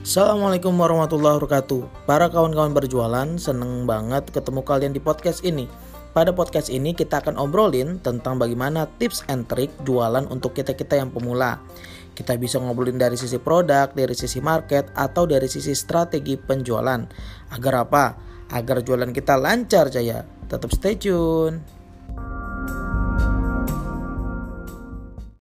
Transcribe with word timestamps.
Assalamualaikum 0.00 0.80
warahmatullahi 0.80 1.36
wabarakatuh. 1.36 2.08
Para 2.08 2.32
kawan-kawan 2.32 2.72
berjualan, 2.72 3.36
seneng 3.36 3.84
banget 3.84 4.32
ketemu 4.32 4.64
kalian 4.64 4.96
di 4.96 5.00
podcast 5.04 5.44
ini. 5.44 5.68
Pada 6.16 6.32
podcast 6.32 6.72
ini 6.72 6.96
kita 6.96 7.20
akan 7.20 7.36
obrolin 7.36 8.00
tentang 8.00 8.40
bagaimana 8.40 8.88
tips 8.96 9.28
and 9.28 9.44
trick 9.44 9.68
jualan 9.84 10.24
untuk 10.32 10.56
kita-kita 10.56 10.96
yang 10.96 11.12
pemula. 11.12 11.60
Kita 12.16 12.32
bisa 12.40 12.56
ngobrolin 12.56 12.96
dari 12.96 13.20
sisi 13.20 13.36
produk, 13.36 13.92
dari 13.92 14.16
sisi 14.16 14.40
market, 14.40 14.88
atau 14.96 15.28
dari 15.28 15.52
sisi 15.52 15.76
strategi 15.76 16.40
penjualan. 16.40 17.04
Agar 17.52 17.84
apa? 17.84 18.16
Agar 18.56 18.80
jualan 18.80 19.12
kita 19.12 19.36
lancar 19.36 19.92
jaya. 19.92 20.24
Tetap 20.48 20.72
stay 20.72 20.96
tune. 20.96 21.79